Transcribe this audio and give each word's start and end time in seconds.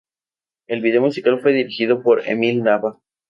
El 0.67 0.81
video 0.81 0.99
musical 0.99 1.39
fue 1.41 1.53
dirigido 1.53 2.01
por 2.01 2.27
Emil 2.27 2.63
Nava. 2.63 2.99